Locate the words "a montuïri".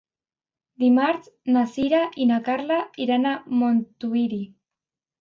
3.33-4.45